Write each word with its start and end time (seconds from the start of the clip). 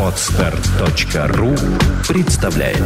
Отстар.ру 0.00 1.54
представляет 2.08 2.82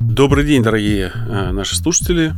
Добрый 0.00 0.44
день, 0.44 0.62
дорогие 0.62 1.10
э, 1.12 1.50
наши 1.50 1.74
слушатели. 1.74 2.32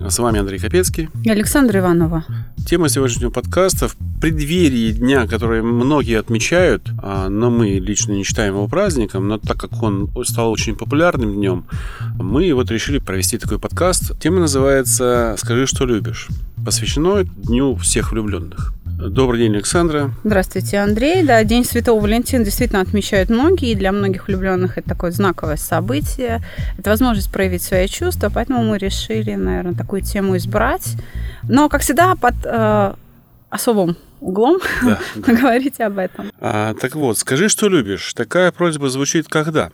С 0.00 0.20
вами 0.20 0.38
Андрей 0.38 0.60
Капецкий. 0.60 1.08
И 1.24 1.30
Александра 1.30 1.80
Иванова. 1.80 2.24
Тема 2.64 2.88
сегодняшнего 2.88 3.30
подкаста 3.30 3.88
в 3.88 3.96
преддверии 4.20 4.92
дня, 4.92 5.26
который 5.26 5.60
многие 5.60 6.20
отмечают, 6.20 6.88
а, 7.02 7.28
но 7.28 7.50
мы 7.50 7.80
лично 7.80 8.12
не 8.12 8.22
считаем 8.22 8.54
его 8.54 8.68
праздником, 8.68 9.26
но 9.26 9.38
так 9.38 9.58
как 9.58 9.82
он 9.82 10.08
стал 10.24 10.52
очень 10.52 10.76
популярным 10.76 11.34
днем, 11.34 11.66
мы 12.16 12.52
вот 12.54 12.70
решили 12.70 12.98
провести 12.98 13.38
такой 13.38 13.58
подкаст. 13.58 14.16
Тема 14.20 14.38
называется 14.38 15.34
«Скажи, 15.36 15.66
что 15.66 15.84
любишь». 15.84 16.28
Посвящено 16.64 17.24
Дню 17.24 17.74
всех 17.74 18.12
влюбленных. 18.12 18.74
Добрый 18.98 19.38
день, 19.38 19.54
Александра. 19.54 20.10
Здравствуйте, 20.24 20.78
Андрей. 20.78 21.22
Да, 21.22 21.44
День 21.44 21.64
Святого 21.64 22.00
Валентина 22.00 22.44
действительно 22.44 22.80
отмечают 22.80 23.30
многие, 23.30 23.70
и 23.70 23.74
для 23.76 23.92
многих 23.92 24.26
влюбленных 24.26 24.76
это 24.76 24.88
такое 24.88 25.12
знаковое 25.12 25.54
событие. 25.54 26.40
Это 26.78 26.90
возможность 26.90 27.30
проявить 27.32 27.62
свои 27.62 27.86
чувства, 27.86 28.28
поэтому 28.28 28.64
мы 28.64 28.76
решили, 28.76 29.36
наверное, 29.36 29.74
такую 29.74 30.02
тему 30.02 30.36
избрать. 30.36 30.96
Но, 31.44 31.68
как 31.68 31.82
всегда, 31.82 32.16
под 32.16 32.34
э, 32.42 32.94
особым 33.50 33.96
углом 34.20 34.58
да, 34.82 34.98
да. 35.14 35.32
говорить 35.32 35.80
об 35.80 35.98
этом. 35.98 36.32
А, 36.40 36.74
так 36.74 36.96
вот, 36.96 37.18
скажи, 37.18 37.48
что 37.48 37.68
любишь. 37.68 38.12
Такая 38.14 38.50
просьба 38.50 38.88
звучит 38.88 39.28
когда? 39.28 39.70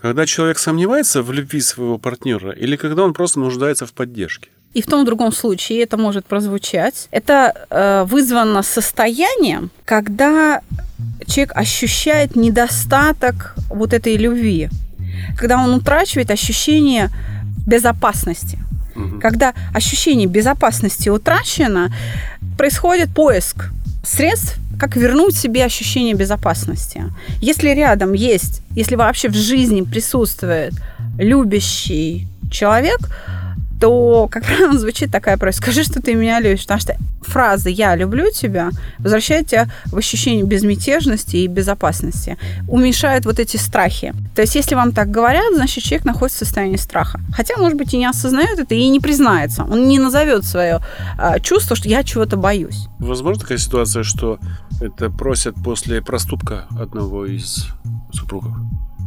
Когда 0.00 0.26
человек 0.26 0.58
сомневается 0.58 1.24
в 1.24 1.32
любви 1.32 1.60
своего 1.60 1.98
партнера 1.98 2.52
или 2.52 2.76
когда 2.76 3.02
он 3.02 3.14
просто 3.14 3.40
нуждается 3.40 3.84
в 3.84 3.92
поддержке? 3.92 4.50
И 4.74 4.82
в 4.82 4.86
том 4.86 5.02
и 5.02 5.06
другом 5.06 5.32
случае 5.32 5.82
это 5.82 5.96
может 5.96 6.26
прозвучать. 6.26 7.08
Это 7.12 7.54
э, 7.70 8.04
вызвано 8.08 8.62
состоянием, 8.62 9.70
когда 9.84 10.60
человек 11.26 11.56
ощущает 11.56 12.36
недостаток 12.36 13.54
вот 13.70 13.92
этой 13.92 14.16
любви, 14.16 14.68
когда 15.38 15.58
он 15.62 15.74
утрачивает 15.74 16.30
ощущение 16.30 17.10
безопасности. 17.66 18.58
Угу. 18.96 19.20
Когда 19.20 19.54
ощущение 19.74 20.26
безопасности 20.26 21.08
утрачено, 21.08 21.92
происходит 22.58 23.10
поиск 23.14 23.70
средств, 24.04 24.58
как 24.78 24.96
вернуть 24.96 25.36
себе 25.36 25.64
ощущение 25.64 26.14
безопасности. 26.14 27.04
Если 27.40 27.68
рядом 27.68 28.12
есть, 28.12 28.62
если 28.70 28.96
вообще 28.96 29.28
в 29.28 29.34
жизни 29.34 29.82
присутствует 29.82 30.74
любящий 31.18 32.26
человек, 32.50 32.98
то, 33.84 34.28
как 34.30 34.44
правило, 34.46 34.78
звучит 34.78 35.12
такая 35.12 35.36
просьба. 35.36 35.62
Скажи, 35.62 35.84
что 35.84 36.00
ты 36.00 36.14
меня 36.14 36.40
любишь. 36.40 36.62
Потому 36.62 36.80
что 36.80 36.96
фраза 37.20 37.68
«я 37.68 37.94
люблю 37.96 38.30
тебя» 38.32 38.70
возвращает 38.98 39.48
тебя 39.48 39.66
в 39.86 39.98
ощущение 39.98 40.42
безмятежности 40.42 41.36
и 41.36 41.46
безопасности. 41.48 42.38
Уменьшает 42.66 43.26
вот 43.26 43.38
эти 43.38 43.58
страхи. 43.58 44.14
То 44.34 44.40
есть, 44.40 44.54
если 44.54 44.74
вам 44.74 44.92
так 44.92 45.10
говорят, 45.10 45.54
значит, 45.54 45.84
человек 45.84 46.06
находится 46.06 46.44
в 46.44 46.48
состоянии 46.48 46.78
страха. 46.78 47.20
Хотя, 47.36 47.58
может 47.58 47.76
быть, 47.76 47.92
и 47.92 47.98
не 47.98 48.06
осознает 48.06 48.58
это, 48.58 48.74
и 48.74 48.88
не 48.88 49.00
признается. 49.00 49.64
Он 49.64 49.86
не 49.86 49.98
назовет 49.98 50.46
свое 50.46 50.80
а, 51.18 51.38
чувство, 51.40 51.76
что 51.76 51.86
я 51.86 52.02
чего-то 52.04 52.38
боюсь. 52.38 52.88
Возможно 52.98 53.42
такая 53.42 53.58
ситуация, 53.58 54.02
что 54.02 54.38
это 54.80 55.10
просят 55.10 55.56
после 55.62 56.00
проступка 56.00 56.64
одного 56.80 57.26
из 57.26 57.66
супругов? 58.14 58.52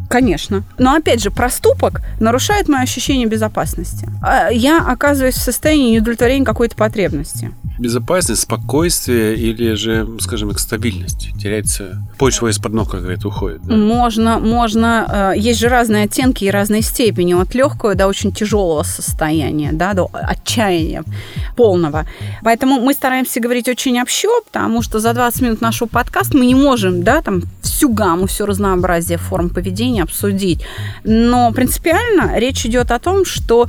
Конечно. 0.08 0.63
Но 0.77 0.94
опять 0.94 1.22
же, 1.22 1.31
проступок 1.31 2.02
нарушает 2.19 2.67
мое 2.67 2.81
ощущение 2.81 3.27
безопасности. 3.27 4.08
А 4.22 4.50
я 4.50 4.80
оказываюсь 4.80 5.36
в 5.36 5.41
состоянии 5.41 5.95
неудовлетворения 5.95 6.45
какой-то 6.45 6.75
потребности 6.75 7.52
безопасность, 7.80 8.41
спокойствие 8.41 9.35
или 9.35 9.73
же, 9.73 10.08
скажем 10.19 10.50
так, 10.50 10.59
стабильность? 10.59 11.30
Теряется 11.39 12.02
почва 12.17 12.47
из-под 12.50 12.73
ног, 12.73 12.91
как 12.91 13.02
говорит, 13.02 13.25
уходит. 13.25 13.61
Да? 13.63 13.75
Можно, 13.75 14.39
можно. 14.39 15.34
Э, 15.35 15.38
есть 15.38 15.59
же 15.59 15.69
разные 15.69 16.06
оттенки 16.06 16.45
и 16.45 16.51
разные 16.51 16.81
степени. 16.81 17.34
От 17.34 17.53
легкого 17.56 17.95
до 17.95 18.07
очень 18.07 18.31
тяжелого 18.31 18.84
состояния, 18.84 19.72
да, 19.72 19.94
до 19.94 20.09
отчаяния 20.12 21.03
полного. 21.56 22.06
Поэтому 22.44 22.79
мы 22.79 22.94
стараемся 22.94 23.39
говорить 23.39 23.68
очень 23.68 24.01
общо, 24.01 24.29
потому 24.45 24.81
что 24.81 25.00
за 25.00 25.13
20 25.13 25.41
минут 25.41 25.62
нашего 25.62 25.88
подкаста 25.88 26.38
мы 26.38 26.45
не 26.45 26.56
можем, 26.56 27.03
да, 27.03 27.22
там 27.22 27.44
всю 27.62 27.89
гамму, 27.89 28.28
все 28.28 28.45
разнообразие 28.45 29.18
форм 29.18 29.50
поведения 29.50 29.97
обсудить. 30.02 30.62
Но 31.03 31.52
принципиально 31.52 32.38
речь 32.40 32.66
идет 32.66 32.91
о 32.91 33.00
том, 33.00 33.25
что 33.25 33.68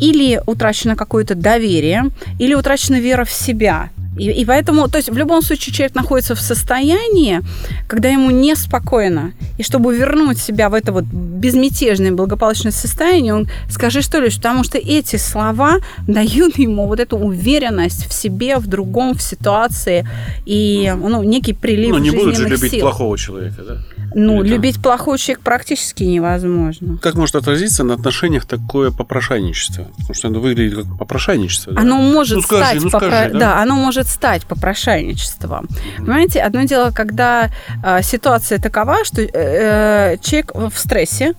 или 0.00 0.40
утрачено 0.46 0.96
какое-то 0.96 1.34
доверие, 1.34 2.10
или 2.38 2.54
утрачена 2.54 3.00
вера 3.00 3.24
в 3.24 3.30
себя. 3.30 3.90
И, 4.18 4.30
и 4.30 4.44
поэтому, 4.44 4.88
то 4.88 4.98
есть 4.98 5.10
в 5.10 5.16
любом 5.16 5.42
случае 5.42 5.74
человек 5.74 5.94
находится 5.94 6.34
в 6.34 6.40
состоянии, 6.40 7.40
когда 7.88 8.08
ему 8.08 8.30
неспокойно. 8.30 9.32
И 9.58 9.62
чтобы 9.62 9.96
вернуть 9.96 10.38
себя 10.38 10.68
в 10.68 10.74
это 10.74 10.92
вот 10.92 11.04
безмятежное, 11.04 12.12
благополучное 12.12 12.72
состояние, 12.72 13.34
он 13.34 13.48
скажи 13.68 14.02
что 14.02 14.20
лишь, 14.20 14.36
потому 14.36 14.64
что 14.64 14.78
эти 14.78 15.16
слова 15.16 15.78
дают 16.06 16.58
ему 16.58 16.86
вот 16.86 17.00
эту 17.00 17.16
уверенность 17.16 18.06
в 18.06 18.12
себе, 18.12 18.58
в 18.58 18.66
другом, 18.66 19.14
в 19.14 19.22
ситуации 19.22 20.06
и 20.46 20.94
ну, 20.96 21.22
некий 21.22 21.52
прилив 21.52 21.90
Ну, 21.90 21.98
не 21.98 22.10
будут 22.10 22.36
же 22.36 22.48
любить 22.48 22.72
сил. 22.72 22.80
плохого 22.80 23.18
человека, 23.18 23.62
да? 23.62 23.78
Ну, 24.14 24.42
Или 24.42 24.54
любить 24.54 24.74
там... 24.74 24.82
плохого 24.84 25.18
человека 25.18 25.42
практически 25.44 26.04
невозможно. 26.04 26.98
Как 26.98 27.14
может 27.14 27.34
отразиться 27.34 27.84
на 27.84 27.94
отношениях 27.94 28.46
такое 28.46 28.90
попрошайничество? 28.90 29.84
Потому 29.98 30.14
что 30.14 30.28
оно 30.28 30.40
выглядит 30.40 30.76
как 30.76 30.98
попрошайничество. 30.98 31.72
Да? 31.72 31.80
Оно 31.80 31.96
может 31.96 32.36
ну, 32.36 32.42
скажи, 32.42 32.64
стать 32.64 32.82
ну, 32.82 32.90
попро... 32.90 33.08
скажи, 33.08 33.32
да? 33.32 33.38
да, 33.38 33.62
оно 33.62 33.74
может 33.76 34.06
стать 34.06 34.46
попрошайничеством. 34.46 35.64
Mm-hmm. 35.64 35.96
Понимаете, 35.98 36.40
одно 36.40 36.62
дело, 36.64 36.90
когда 36.90 37.50
э, 37.82 38.02
ситуация 38.02 38.58
такова, 38.58 39.04
что 39.04 39.22
э, 39.22 39.28
э 39.32 40.16
человек 40.22 40.52
в 40.54 40.78
стрессе, 40.78 41.34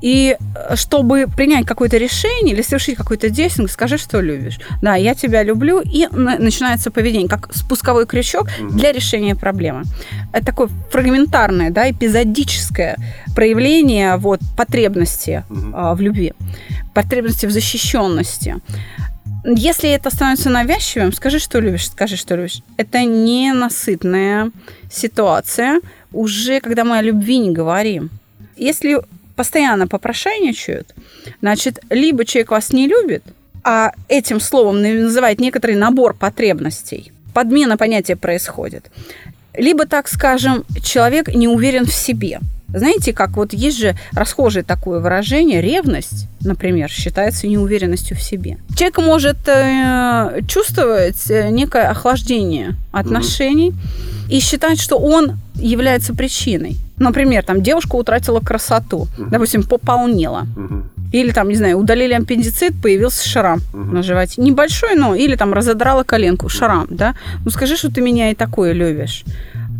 и 0.00 0.36
э, 0.38 0.76
чтобы 0.76 1.26
принять 1.26 1.66
какое-то 1.66 1.96
решение 1.96 2.54
или 2.54 2.62
совершить 2.62 2.96
какое-то 2.96 3.30
действие, 3.30 3.68
скажи, 3.68 3.98
что 3.98 4.20
любишь. 4.20 4.58
Да, 4.82 4.94
я 4.96 5.14
тебя 5.14 5.42
люблю, 5.42 5.80
и 5.80 6.06
начинается 6.12 6.90
поведение, 6.90 7.28
как 7.28 7.54
спусковой 7.54 8.06
крючок 8.06 8.48
для 8.70 8.92
решения 8.92 9.34
проблемы. 9.34 9.82
Это 10.32 10.46
такое 10.46 10.68
фрагментарное, 10.90 11.70
да, 11.70 11.90
эпизодическое 11.90 12.96
проявление 13.34 14.16
вот, 14.16 14.40
потребности 14.56 15.44
э, 15.48 15.94
в 15.94 16.00
любви, 16.00 16.32
потребности 16.94 17.46
в 17.46 17.50
защищенности. 17.50 18.56
Если 19.44 19.90
это 19.90 20.10
становится 20.10 20.50
навязчивым, 20.50 21.12
скажи, 21.12 21.38
что 21.38 21.60
любишь, 21.60 21.86
скажи, 21.86 22.16
что 22.16 22.36
любишь. 22.36 22.62
Это 22.76 23.04
ненасытная 23.04 24.50
ситуация, 24.90 25.80
уже 26.12 26.60
когда 26.60 26.84
мы 26.84 26.98
о 26.98 27.02
любви 27.02 27.38
не 27.38 27.52
говорим. 27.52 28.10
Если 28.56 28.98
постоянно 29.38 29.86
попрошайничают, 29.86 30.94
значит, 31.40 31.78
либо 31.90 32.24
человек 32.24 32.50
вас 32.50 32.72
не 32.72 32.88
любит, 32.88 33.22
а 33.62 33.92
этим 34.08 34.40
словом 34.40 34.82
называет 34.82 35.38
некоторый 35.38 35.76
набор 35.76 36.12
потребностей, 36.14 37.12
подмена 37.34 37.76
понятия 37.76 38.16
происходит. 38.16 38.90
Либо, 39.54 39.86
так 39.86 40.08
скажем, 40.08 40.64
человек 40.82 41.28
не 41.28 41.46
уверен 41.46 41.86
в 41.86 41.94
себе. 41.94 42.40
Знаете, 42.74 43.12
как 43.12 43.36
вот 43.36 43.52
есть 43.52 43.78
же 43.78 43.96
расхожее 44.12 44.64
такое 44.64 44.98
выражение, 44.98 45.62
ревность, 45.62 46.26
например, 46.40 46.90
считается 46.90 47.46
неуверенностью 47.46 48.16
в 48.16 48.20
себе. 48.20 48.58
Человек 48.76 48.98
может 48.98 49.36
э, 49.46 50.40
чувствовать 50.48 51.30
э, 51.30 51.48
некое 51.50 51.88
охлаждение 51.90 52.74
отношений 52.90 53.70
mm-hmm. 53.70 54.32
и 54.32 54.40
считать, 54.40 54.80
что 54.80 54.98
он 54.98 55.38
является 55.54 56.12
причиной. 56.12 56.76
Например, 56.98 57.42
там 57.42 57.62
девушка 57.62 57.96
утратила 57.96 58.40
красоту, 58.40 59.08
угу. 59.18 59.30
допустим, 59.30 59.62
пополнела. 59.62 60.46
Угу. 60.56 60.82
Или 61.12 61.32
там, 61.32 61.48
не 61.48 61.54
знаю, 61.54 61.78
удалили 61.78 62.12
аппендицит, 62.12 62.74
появился 62.80 63.26
шрам 63.28 63.60
угу. 63.72 63.82
на 63.82 64.02
животе. 64.02 64.40
Небольшой, 64.40 64.94
но 64.94 65.14
или 65.14 65.36
там 65.36 65.52
разодрала 65.54 66.04
коленку, 66.04 66.48
шрам, 66.48 66.86
да? 66.90 67.14
Ну 67.44 67.50
скажи, 67.50 67.76
что 67.76 67.90
ты 67.90 68.00
меня 68.00 68.30
и 68.30 68.34
такое 68.34 68.72
любишь. 68.72 69.24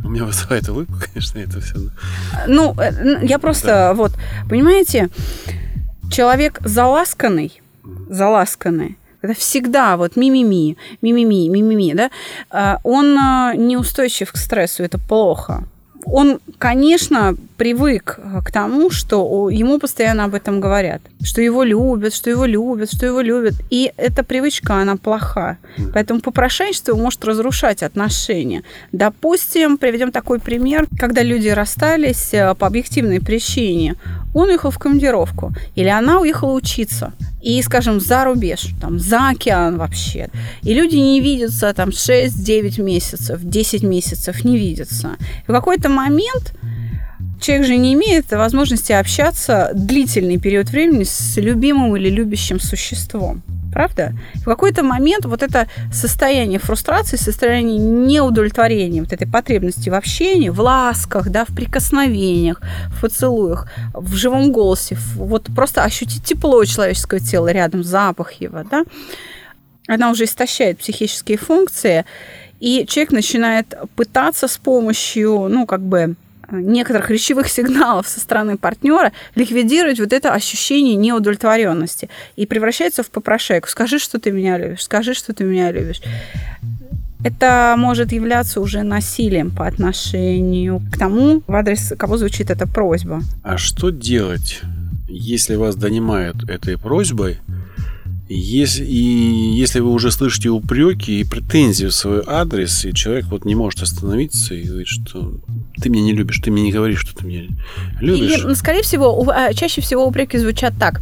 У 0.05 0.11
меня 0.11 0.25
вызывает 0.25 0.69
улыбку, 0.69 0.95
конечно, 1.13 1.39
это 1.39 1.61
все. 1.61 1.77
Ну, 2.47 2.75
э, 2.81 3.27
я 3.27 3.39
просто, 3.39 3.67
да. 3.67 3.95
вот, 3.95 4.13
понимаете, 4.49 5.11
человек 6.11 6.61
заласканный, 6.65 7.61
заласканный, 8.09 8.97
это 9.21 9.35
всегда 9.35 9.97
вот 9.97 10.17
мимими, 10.17 10.77
мимими, 11.03 11.49
мимими, 11.49 11.93
да, 11.95 12.11
а, 12.51 12.79
он 12.85 13.19
а, 13.19 13.55
неустойчив 13.55 14.33
к 14.33 14.37
стрессу, 14.37 14.85
это 14.85 14.99
плохо. 14.99 15.65
Он, 16.11 16.41
конечно, 16.59 17.37
привык 17.57 18.19
э, 18.19 18.41
к 18.45 18.51
тому, 18.51 18.91
что 18.91 19.51
ему 19.51 19.79
постоянно 19.79 20.25
об 20.25 20.35
этом 20.35 20.61
говорят, 20.61 21.03
что 21.23 21.43
его 21.43 21.63
любят, 21.63 22.15
что 22.15 22.31
его 22.31 22.47
любят, 22.47 22.93
что 22.93 23.07
его 23.07 23.21
любят. 23.21 23.55
И 23.71 23.93
эта 23.97 24.25
привычка, 24.25 24.77
она 24.77 24.97
плоха. 24.97 25.59
Поэтому 25.93 26.21
попрошайничество 26.21 26.97
может 26.97 27.25
разрушать 27.25 27.83
отношения. 27.83 28.63
Допустим, 28.93 29.77
приведем 29.77 30.13
такой 30.13 30.39
пример, 30.41 30.87
когда 30.99 31.23
люди 31.23 31.49
расстались 31.49 32.33
э, 32.33 32.55
по 32.55 32.67
объективной 32.67 33.21
причине. 33.21 33.97
Он 34.35 34.49
уехал 34.49 34.71
в 34.71 34.79
командировку, 34.79 35.53
или 35.75 35.89
она 35.89 36.21
уехала 36.21 36.53
учиться 36.53 37.13
и, 37.43 37.63
скажем, 37.63 38.01
за 38.01 38.25
рубеж, 38.25 38.69
там, 38.81 38.99
за 38.99 39.31
океан 39.31 39.79
вообще. 39.79 40.29
И 40.63 40.75
люди 40.75 40.97
не 40.97 41.21
видятся 41.21 41.73
там 41.73 41.91
6-9 41.91 42.83
месяцев, 42.83 43.41
10 43.43 43.83
месяцев 43.83 44.45
не 44.45 44.59
видятся. 44.59 45.17
И 45.47 45.51
в 45.51 45.55
какой-то 45.55 45.89
момент 45.89 46.55
человек 47.41 47.67
же 47.67 47.77
не 47.77 47.95
имеет 47.95 48.31
возможности 48.31 48.93
общаться 48.93 49.71
длительный 49.75 50.39
период 50.39 50.71
времени 50.71 51.05
с 51.05 51.37
любимым 51.37 51.97
или 51.97 52.11
любящим 52.11 52.61
существом. 52.61 53.43
Правда? 53.79 54.13
В 54.35 54.45
какой-то 54.47 54.83
момент 54.83 55.25
вот 55.25 55.41
это 55.41 55.69
состояние 55.93 56.59
фрустрации, 56.59 57.17
состояние 57.17 57.79
неудовлетворения, 57.79 59.03
вот 59.03 59.13
этой 59.13 59.29
потребности 59.29 59.89
в 59.89 59.95
общении, 59.95 60.49
в 60.49 60.61
ласках, 60.61 61.31
да, 61.31 61.45
в 61.45 61.55
прикосновениях, 61.55 62.61
в 62.89 63.03
поцелуях, 63.03 63.69
в 63.95 64.17
живом 64.17 64.51
голосе, 64.51 64.99
вот 65.15 65.45
просто 65.55 65.85
ощутить 65.85 66.25
тепло 66.25 66.65
человеческого 66.65 67.21
тела 67.21 67.53
рядом, 67.53 67.85
запах 67.85 68.33
его, 68.33 68.65
да, 68.69 68.83
она 69.87 70.11
уже 70.11 70.25
истощает 70.25 70.79
психические 70.79 71.39
функции, 71.39 72.05
и 72.59 72.85
человек 72.85 73.13
начинает 73.13 73.75
пытаться 73.95 74.49
с 74.49 74.59
помощью, 74.59 75.47
ну, 75.49 75.67
как 75.67 75.83
бы, 75.83 76.17
некоторых 76.51 77.11
речевых 77.11 77.49
сигналов 77.49 78.09
со 78.09 78.21
стороны 78.21 78.57
партнера 78.57 79.13
ликвидировать 79.35 80.01
вот 80.01 80.13
это 80.13 80.33
ощущение 80.33 80.95
неудовлетворенности 80.97 82.09
и 82.37 82.47
превращается 82.47 83.03
в 83.03 83.11
попрошайку. 83.11 83.69
Скажи, 83.69 83.99
что 83.99 84.19
ты 84.19 84.31
меня 84.31 84.59
любишь, 84.59 84.83
скажи, 84.83 85.15
что 85.15 85.33
ты 85.33 85.45
меня 85.45 85.71
любишь. 85.71 86.01
Это 87.25 87.75
может 87.77 88.13
являться 88.13 88.61
уже 88.61 88.83
насилием 88.83 89.51
по 89.51 89.67
отношению 89.67 90.81
к 90.93 90.99
тому, 90.99 91.43
в 91.47 91.55
адрес 91.55 91.93
кого 91.99 92.17
звучит 92.17 92.51
эта 92.51 92.67
просьба. 92.67 93.23
А 93.43 93.59
что 93.59 93.91
делать, 93.91 94.61
если 95.09 95.57
вас 95.57 95.75
донимают 95.75 96.49
этой 96.49 96.79
просьбой, 96.79 97.39
если, 98.35 98.85
и 98.85 99.53
если 99.55 99.81
вы 99.81 99.91
уже 99.91 100.11
слышите 100.11 100.51
упреки 100.51 101.21
и 101.21 101.25
претензии 101.25 101.87
в 101.87 101.95
свой 101.95 102.23
адрес, 102.27 102.85
и 102.85 102.93
человек 102.93 103.27
вот 103.27 103.45
не 103.45 103.55
может 103.55 103.83
остановиться 103.83 104.55
и 104.55 104.65
говорит, 104.65 104.89
что 104.89 105.41
ты 105.81 105.89
меня 105.89 106.05
не 106.05 106.13
любишь, 106.13 106.39
ты 106.39 106.51
мне 106.51 106.63
не 106.63 106.73
говоришь, 106.73 107.01
что 107.01 107.17
ты 107.17 107.27
меня 107.27 107.45
любишь. 108.01 108.45
И, 108.45 108.55
скорее 108.55 108.83
всего, 108.83 109.29
а, 109.31 109.53
чаще 109.55 109.81
всего 109.81 110.07
упреки 110.07 110.39
звучат 110.39 110.75
так. 110.79 111.01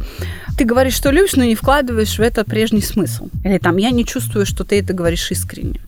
Ты 0.57 0.63
говоришь, 0.63 0.95
что 0.95 1.11
любишь, 1.11 1.35
но 1.35 1.43
не 1.43 1.55
вкладываешь 1.55 2.17
в 2.17 2.21
это 2.21 2.43
прежний 2.43 2.81
смысл. 2.81 3.29
Или 3.43 3.57
там, 3.57 3.77
я 3.77 3.91
не 3.91 4.05
чувствую, 4.05 4.45
что 4.45 4.63
ты 4.63 4.79
это 4.79 4.93
говоришь 4.93 5.29
искренне. 5.31 5.81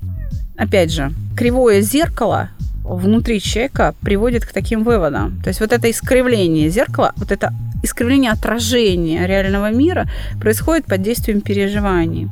Опять 0.58 0.92
же, 0.92 1.14
кривое 1.38 1.82
зеркало 1.82 2.50
внутри 2.84 3.40
человека 3.40 3.96
приводит 4.02 4.46
к 4.46 4.52
таким 4.52 4.84
выводам. 4.84 5.40
То 5.42 5.50
есть 5.50 5.60
вот 5.60 5.72
это 5.72 5.90
искривление 5.90 6.70
зеркала, 6.70 7.14
вот 7.18 7.32
это 7.32 7.54
искривление 7.84 8.32
отражения 8.32 9.26
реального 9.26 9.72
мира 9.72 10.08
происходит 10.40 10.86
под 10.86 11.02
действием 11.02 11.42
переживаний 11.42 12.30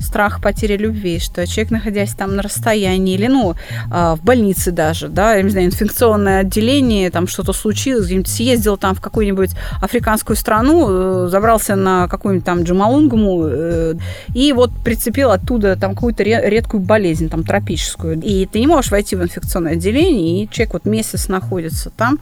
страх 0.00 0.40
потери 0.40 0.76
любви, 0.76 1.18
что 1.18 1.46
человек, 1.46 1.70
находясь 1.70 2.14
там 2.14 2.36
на 2.36 2.42
расстоянии 2.42 3.14
или, 3.14 3.26
ну, 3.26 3.54
а, 3.90 4.16
в 4.16 4.22
больнице 4.22 4.70
даже, 4.72 5.08
да, 5.08 5.34
я 5.34 5.42
не 5.42 5.50
знаю, 5.50 5.66
инфекционное 5.66 6.40
отделение, 6.40 7.10
там 7.10 7.28
что-то 7.28 7.52
случилось, 7.52 8.06
где-нибудь 8.06 8.28
съездил 8.28 8.76
там 8.76 8.94
в 8.94 9.00
какую-нибудь 9.00 9.50
африканскую 9.80 10.36
страну, 10.36 10.86
э, 10.88 11.28
забрался 11.28 11.76
на 11.76 12.08
какую-нибудь 12.08 12.44
там 12.44 12.62
Джумалунгму 12.62 13.46
э, 13.46 13.94
и 14.34 14.52
вот 14.52 14.70
прицепил 14.84 15.30
оттуда 15.30 15.76
там 15.76 15.94
какую-то 15.94 16.22
редкую 16.22 16.80
болезнь, 16.80 17.28
там 17.28 17.44
тропическую. 17.44 18.20
И 18.20 18.46
ты 18.46 18.60
не 18.60 18.66
можешь 18.66 18.90
войти 18.90 19.16
в 19.16 19.22
инфекционное 19.22 19.72
отделение, 19.72 20.44
и 20.44 20.50
человек 20.50 20.74
вот 20.74 20.84
месяц 20.86 21.28
находится 21.28 21.90
там, 21.90 22.18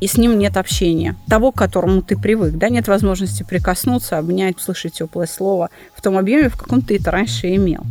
и 0.00 0.06
с 0.06 0.16
ним 0.16 0.38
нет 0.38 0.56
общения. 0.56 1.14
Того, 1.28 1.52
к 1.52 1.56
которому 1.56 2.02
ты 2.08 2.16
привык, 2.16 2.54
да, 2.54 2.68
нет 2.68 2.88
возможности 2.88 3.44
прикоснуться, 3.48 4.18
обнять, 4.18 4.56
услышать 4.56 4.94
теплое 4.94 5.26
слово 5.26 5.68
в 5.94 6.02
том 6.02 6.16
объеме, 6.16 6.48
в 6.48 6.56
каком 6.56 6.80
ты 6.80 6.96
это 6.96 7.10
раньше 7.10 7.54
имел. 7.54 7.82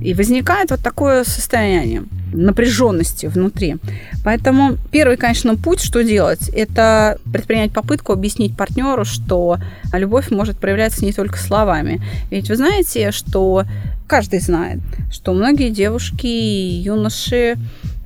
И 0.00 0.14
возникает 0.14 0.70
вот 0.70 0.80
такое 0.80 1.24
состояние 1.24 2.04
напряженности 2.32 3.26
внутри. 3.26 3.76
Поэтому 4.24 4.76
первый, 4.90 5.16
конечно, 5.16 5.56
путь, 5.56 5.80
что 5.80 6.02
делать, 6.02 6.48
это 6.48 7.18
предпринять 7.32 7.72
попытку 7.72 8.12
объяснить 8.12 8.56
партнеру, 8.56 9.04
что 9.04 9.58
любовь 9.92 10.30
может 10.30 10.58
проявляться 10.58 11.04
не 11.04 11.12
только 11.12 11.36
словами. 11.38 12.00
Ведь 12.30 12.48
вы 12.48 12.56
знаете, 12.56 13.10
что 13.10 13.64
каждый 14.06 14.40
знает, 14.40 14.78
что 15.12 15.32
многие 15.34 15.70
девушки 15.70 16.26
и 16.26 16.82
юноши 16.82 17.56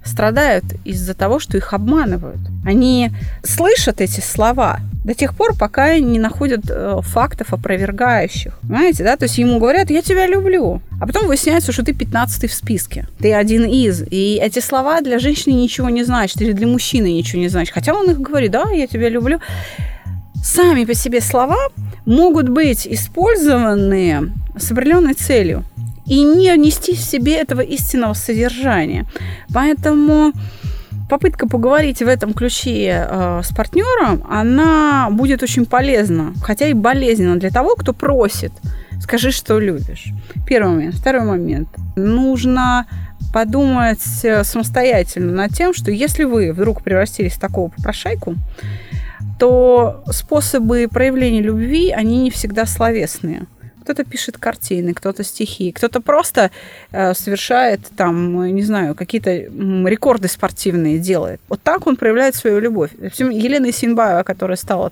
страдают 0.05 0.65
из-за 0.85 1.15
того, 1.15 1.39
что 1.39 1.57
их 1.57 1.73
обманывают. 1.73 2.41
Они 2.65 3.11
слышат 3.43 4.01
эти 4.01 4.21
слова 4.21 4.81
до 5.05 5.15
тех 5.15 5.35
пор, 5.35 5.55
пока 5.55 5.99
не 5.99 6.19
находят 6.19 6.63
э, 6.69 7.01
фактов 7.03 7.53
опровергающих. 7.53 8.59
Понимаете, 8.63 9.05
да? 9.05 9.17
То 9.17 9.25
есть 9.25 9.39
ему 9.39 9.59
говорят, 9.59 9.91
я 9.91 10.01
тебя 10.01 10.27
люблю. 10.27 10.81
А 11.01 11.07
потом 11.07 11.27
выясняется, 11.27 11.73
что 11.73 11.85
ты 11.85 11.93
15 11.93 12.51
в 12.51 12.55
списке. 12.55 13.07
Ты 13.19 13.35
один 13.35 13.65
из. 13.67 14.03
И 14.11 14.39
эти 14.43 14.61
слова 14.61 15.01
для 15.03 15.19
женщины 15.19 15.53
ничего 15.53 15.91
не 15.91 16.05
значат, 16.05 16.41
или 16.41 16.53
для 16.53 16.67
мужчины 16.67 17.13
ничего 17.13 17.41
не 17.41 17.49
значат. 17.49 17.75
Хотя 17.75 17.93
он 17.93 18.11
их 18.11 18.21
говорит, 18.21 18.51
да, 18.53 18.71
я 18.71 18.87
тебя 18.87 19.11
люблю. 19.11 19.41
Сами 20.43 20.85
по 20.85 20.95
себе 20.95 21.21
слова 21.21 21.59
могут 22.07 22.49
быть 22.49 22.87
использованы 22.87 24.33
с 24.59 24.71
определенной 24.71 25.15
целью 25.15 25.65
и 26.07 26.23
не 26.23 26.57
нести 26.57 26.95
в 26.95 27.01
себе 27.01 27.37
этого 27.37 27.61
истинного 27.61 28.15
содержания. 28.15 29.07
Поэтому 29.53 30.33
попытка 31.09 31.49
поговорить 31.49 32.01
в 32.01 32.09
этом 32.09 32.33
ключе 32.33 33.07
э, 33.09 33.41
с 33.45 33.55
партнером, 33.55 34.25
она 34.29 35.09
будет 35.11 35.43
очень 35.43 35.67
полезна, 35.67 36.33
хотя 36.43 36.67
и 36.67 36.73
болезненна 36.73 37.37
для 37.37 37.51
того, 37.51 37.77
кто 37.77 37.93
просит. 37.93 38.53
Скажи, 39.01 39.33
что 39.33 39.59
любишь. 39.59 40.07
Первый 40.47 40.75
момент. 40.75 40.95
Второй 40.95 41.25
момент. 41.25 41.69
Нужно 41.97 42.87
подумать 43.33 44.03
э, 44.23 44.45
самостоятельно 44.45 45.33
над 45.33 45.53
тем, 45.53 45.75
что 45.75 45.91
если 45.91 46.25
вы 46.25 46.53
вдруг 46.53 46.83
превратились 46.83 47.35
в 47.35 47.41
такого 47.41 47.69
попрошайку, 47.69 48.37
то 49.39 50.05
способы 50.11 50.89
проявления 50.91 51.43
любви, 51.43 51.91
они 51.91 52.23
не 52.23 52.31
всегда 52.31 52.67
словесные. 52.67 53.47
Кто-то 53.85 54.05
пишет 54.05 54.39
картины, 54.39 54.95
кто-то 54.95 55.23
стихи, 55.25 55.71
кто-то 55.71 56.01
просто 56.01 56.51
э, 56.91 57.13
совершает 57.13 57.81
там, 57.97 58.47
не 58.55 58.63
знаю, 58.63 58.95
какие-то 58.95 59.31
рекорды 59.31 60.29
спортивные 60.29 60.99
делает. 60.99 61.41
Вот 61.49 61.61
так 61.63 61.87
он 61.87 61.97
проявляет 61.97 62.35
свою 62.35 62.61
любовь. 62.61 62.91
Елена 63.19 63.71
Синбаева, 63.71 64.23
которая 64.23 64.57
стала 64.57 64.91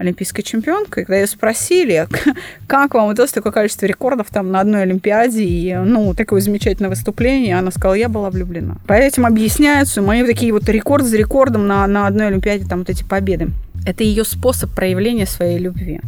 олимпийской 0.00 0.42
чемпионкой, 0.42 1.04
когда 1.04 1.18
ее 1.20 1.26
спросили, 1.26 2.08
как 2.66 2.94
вам 2.94 3.10
удалось 3.10 3.32
такое 3.32 3.52
количество 3.52 3.86
рекордов 3.86 4.28
там 4.30 4.50
на 4.50 4.60
одной 4.60 4.82
Олимпиаде 4.82 5.44
и, 5.44 5.74
ну, 5.76 6.14
такое 6.14 6.40
замечательное 6.40 6.88
выступление, 6.88 7.58
она 7.58 7.70
сказала, 7.70 7.94
я 7.94 8.08
была 8.08 8.30
влюблена. 8.30 8.76
По 8.86 8.94
этим 8.94 9.26
объясняются 9.26 10.00
мои 10.00 10.24
такие 10.24 10.52
вот 10.52 10.68
рекорды 10.68 11.06
за 11.06 11.16
рекордом 11.18 11.66
на, 11.66 11.86
на 11.86 12.06
одной 12.06 12.28
Олимпиаде, 12.28 12.66
там 12.66 12.80
вот 12.80 12.90
эти 12.90 13.04
победы. 13.04 13.50
Это 13.86 14.04
ее 14.04 14.24
способ 14.24 14.70
проявления 14.74 15.26
своей 15.26 15.58
любви. 15.58 16.00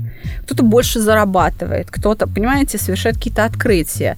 Кто-то 0.43 0.63
больше 0.63 1.01
зарабатывает, 1.01 1.91
кто-то, 1.91 2.27
понимаете, 2.27 2.79
совершает 2.79 3.17
какие-то 3.17 3.45
открытия. 3.45 4.17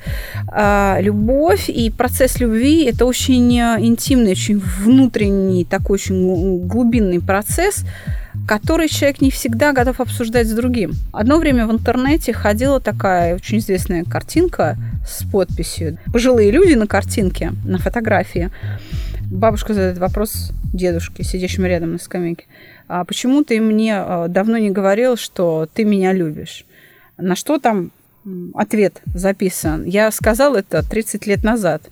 А, 0.49 0.99
любовь 1.00 1.68
и 1.68 1.90
процесс 1.90 2.40
любви– 2.40 2.84
это 2.87 3.04
очень 3.04 3.58
интимный, 3.58 4.32
очень 4.32 4.58
внутренний, 4.58 5.64
такой 5.64 5.94
очень 5.94 6.66
глубинный 6.66 7.20
процесс, 7.20 7.84
который 8.49 8.88
человек 8.88 9.20
не 9.20 9.30
всегда 9.30 9.73
готов 9.73 10.00
обсуждать 10.00 10.49
с 10.49 10.52
другим. 10.52 10.92
Одно 11.12 11.38
время 11.38 11.66
в 11.66 11.73
интернете 11.73 12.32
ходила 12.32 12.80
такая 12.80 13.37
очень 13.37 13.58
известная 13.58 14.04
картинка 14.04 14.76
с 15.06 15.25
подписью 15.25 15.99
«Пожилые 16.12 16.50
люди 16.50 16.75
на 16.75 16.87
картинке, 16.87 17.52
на 17.64 17.78
фотографии». 17.78 18.50
Бабушка 19.30 19.73
задает 19.73 19.99
вопрос 19.99 20.50
дедушке, 20.73 21.25
сидящему 21.25 21.66
рядом 21.66 21.92
на 21.92 21.99
скамейке– 21.99 22.44
а 22.88 23.04
почему 23.04 23.44
ты 23.44 23.60
мне 23.60 23.96
э, 23.96 24.26
давно 24.28 24.58
не 24.58 24.70
говорил, 24.70 25.16
что 25.16 25.68
ты 25.72 25.84
меня 25.84 26.12
любишь? 26.12 26.64
На 27.16 27.36
что 27.36 27.58
там 27.58 27.90
ответ 28.54 29.02
записан? 29.14 29.84
Я 29.84 30.10
сказал 30.10 30.54
это 30.54 30.82
30 30.88 31.26
лет 31.26 31.44
назад. 31.44 31.82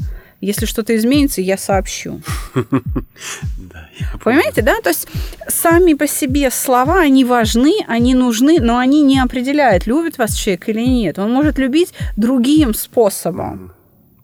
Если 0.41 0.67
что-то 0.67 0.97
изменится, 0.97 1.41
я 1.41 1.57
сообщу. 1.57 2.21
Понимаете, 4.25 4.63
да? 4.63 4.81
То 4.83 4.89
есть 4.89 5.07
сами 5.47 5.95
по 5.95 6.09
себе 6.09 6.51
слова, 6.51 7.01
они 7.01 7.25
важны, 7.25 7.75
они 7.87 8.15
нужны, 8.15 8.61
но 8.61 8.79
они 8.79 9.03
не 9.03 9.21
определяют, 9.21 9.87
любит 9.87 10.19
вас 10.19 10.35
человек 10.35 10.69
или 10.69 10.81
нет. 10.81 11.21
Он 11.21 11.33
может 11.33 11.59
любить 11.59 11.95
другим 12.17 12.75
способом. 12.75 13.73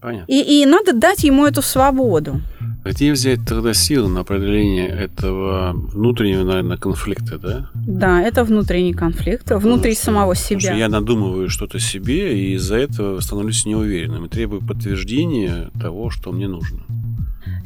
Понятно. 0.01 0.33
И, 0.33 0.63
и 0.63 0.67
надо 0.67 0.93
дать 0.93 1.25
ему 1.25 1.47
эту 1.47 1.63
свободу. 1.63 2.41
Где 2.85 3.13
взять 3.13 3.41
тогда 3.47 3.75
силы 3.75 4.09
на 4.09 4.25
преодоление 4.25 4.89
этого 4.89 5.73
внутреннего, 5.73 6.45
наверное, 6.45 6.77
конфликта, 6.77 7.39
да? 7.39 7.71
Да, 7.75 8.23
это 8.23 8.45
внутренний 8.45 8.95
конфликт, 8.95 9.51
внутри 9.51 9.95
что, 9.95 10.05
самого 10.05 10.35
себя. 10.35 10.61
Что 10.61 10.75
я 10.75 10.89
надумываю 10.89 11.51
что-то 11.51 11.81
себе, 11.81 12.39
и 12.39 12.55
из-за 12.55 12.77
этого 12.77 13.21
становлюсь 13.21 13.67
неуверенным 13.67 14.27
и 14.27 14.29
требую 14.29 14.63
подтверждения 14.63 15.71
того, 15.81 16.11
что 16.11 16.33
мне 16.33 16.49
нужно. 16.49 16.81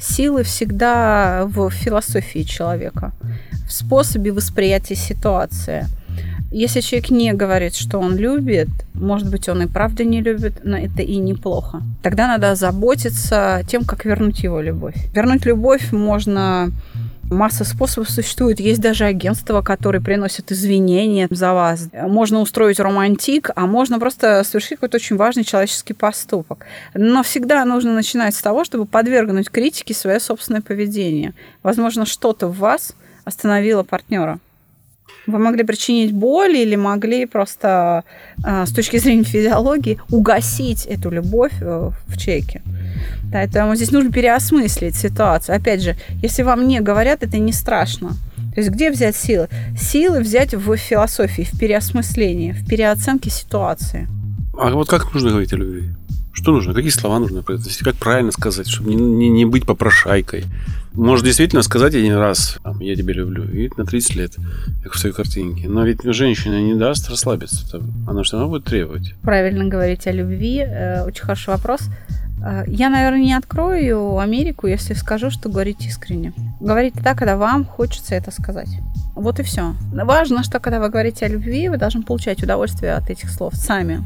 Силы 0.01 0.43
всегда 0.43 1.45
в 1.47 1.71
философии 1.71 2.43
человека, 2.43 3.13
в 3.69 3.73
способе 3.73 4.33
восприятия 4.33 4.97
ситуации– 4.97 5.87
если 6.53 6.81
человек 6.81 7.11
не 7.11 7.33
говорит, 7.33 7.75
что 7.75 7.99
он 7.99 8.17
любит, 8.17 8.69
может 8.95 9.31
быть, 9.31 9.49
он 9.49 9.63
и 9.63 9.67
правда 9.67 10.05
не 10.05 10.21
любит, 10.21 10.61
но 10.65 10.77
это 10.77 11.03
и 11.03 11.17
неплохо. 11.17 11.83
Тогда 12.03 12.29
надо 12.29 12.55
заботиться 12.55 13.63
тем, 13.69 13.85
как 13.85 14.05
вернуть 14.05 14.43
его 14.43 14.61
любовь. 14.61 14.95
Вернуть 15.15 15.47
любовь 15.47 15.93
можно 15.93 16.71
Масса 17.33 17.65
способов 17.65 18.11
существует. 18.11 18.61
Есть 18.61 18.81
даже 18.81 19.05
агентства, 19.05 19.63
которые 19.63 20.03
приносят 20.03 20.53
извинения 20.53 21.29
за 21.31 21.55
вас. 21.55 21.89
Можно 21.93 22.41
устроить 22.41 22.79
романтик, 22.79 23.51
а 23.57 23.67
можно 23.67 23.99
просто 23.99 24.45
совершить 24.45 24.73
какой-то 24.73 24.97
очень 24.97 25.17
важный 25.17 25.45
человеческий 25.45 25.95
поступок. 25.95 26.67
Но 26.95 27.23
всегда 27.23 27.65
нужно 27.65 27.95
начинать 27.95 28.35
с 28.35 28.43
того, 28.43 28.65
чтобы 28.65 28.85
подвергнуть 28.85 29.51
критике 29.51 29.95
свое 29.95 30.21
собственное 30.21 30.61
поведение. 30.61 31.33
Возможно, 31.63 32.05
что-то 32.05 32.49
в 32.49 32.59
вас 32.59 32.95
остановило 33.25 33.83
партнера. 33.83 34.39
Вы 35.27 35.39
могли 35.39 35.63
причинить 35.63 36.13
боль 36.13 36.57
или 36.57 36.77
могли 36.77 37.27
просто 37.27 38.05
а, 38.43 38.67
с 38.67 38.73
точки 38.73 38.99
зрения 38.99 39.25
физиологии 39.25 40.01
угасить 40.11 40.85
эту 40.87 41.11
любовь 41.11 41.53
э, 41.61 41.91
в 42.07 42.19
чеке. 42.19 42.63
Поэтому 43.33 43.77
здесь 43.77 43.93
нужно 43.93 44.11
переосмыслить 44.11 44.97
ситуацию. 44.97 45.57
Опять 45.57 45.83
же, 45.83 45.97
если 46.23 46.43
вам 46.43 46.67
не 46.67 46.81
говорят, 46.81 47.23
это 47.23 47.39
не 47.39 47.53
страшно. 47.53 48.11
То 48.55 48.61
есть 48.61 48.71
где 48.71 48.91
взять 48.91 49.17
силы? 49.17 49.49
Силы 49.79 50.21
взять 50.21 50.55
в 50.55 50.77
философии, 50.77 51.49
в 51.51 51.59
переосмыслении, 51.59 52.53
в 52.53 52.67
переоценке 52.67 53.31
ситуации. 53.31 54.09
А 54.59 54.71
вот 54.71 54.89
как 54.89 55.15
нужно 55.15 55.31
говорить 55.31 55.53
о 55.53 55.57
любви? 55.57 55.85
Что 56.33 56.53
нужно? 56.53 56.75
Какие 56.75 56.91
слова 56.91 57.19
нужно 57.19 57.43
произнести? 57.43 57.85
Как 57.85 57.95
правильно 57.97 58.33
сказать, 58.33 58.69
чтобы 58.69 58.95
не, 58.95 58.97
не, 58.97 59.29
не 59.29 59.45
быть 59.45 59.65
попрошайкой? 59.67 60.45
Может 60.95 61.25
действительно 61.25 61.63
сказать 61.63 61.95
один 61.95 62.15
раз, 62.15 62.59
я 62.81 62.95
тебя 62.95 63.15
люблю, 63.15 63.45
и 63.45 63.71
на 63.77 63.87
30 63.87 64.17
лет, 64.17 64.37
как 64.83 64.93
в 64.93 64.99
своей 64.99 65.15
картинке. 65.15 65.69
Но 65.69 65.85
ведь 65.85 66.03
женщина 66.03 66.61
не 66.61 66.75
даст 66.75 67.09
расслабиться. 67.09 67.81
Она 68.07 68.25
что, 68.25 68.39
она 68.39 68.47
будет 68.47 68.65
требовать? 68.65 69.15
Правильно 69.23 69.65
говорить 69.65 70.07
о 70.07 70.13
любви. 70.13 70.59
Э, 70.59 71.05
очень 71.05 71.23
хороший 71.23 71.49
вопрос. 71.49 71.81
Э, 72.45 72.65
я, 72.67 72.91
наверное, 72.91 73.21
не 73.21 73.35
открою 73.35 74.19
Америку, 74.19 74.67
если 74.67 74.95
скажу, 74.95 75.31
что 75.31 75.49
говорить 75.49 75.87
искренне. 75.87 76.33
Говорить 76.61 76.95
так, 77.03 77.19
когда 77.19 77.37
вам 77.37 77.65
хочется 77.65 78.15
это 78.15 78.31
сказать. 78.31 78.69
Вот 79.15 79.41
и 79.41 79.43
все. 79.43 79.75
Важно, 79.93 80.43
что 80.43 80.59
когда 80.59 80.81
вы 80.81 80.89
говорите 80.89 81.27
о 81.27 81.29
любви, 81.29 81.69
вы 81.69 81.77
должны 81.77 82.03
получать 82.03 82.43
удовольствие 82.43 82.95
от 82.95 83.11
этих 83.11 83.31
слов 83.31 83.55
сами 83.55 84.03